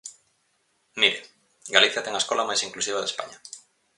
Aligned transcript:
Mire: 1.01 1.19
Galicia 1.75 2.03
ten 2.05 2.13
a 2.15 2.21
escola 2.23 2.47
máis 2.49 2.61
inclusiva 2.67 3.01
de 3.01 3.09
España. 3.11 3.37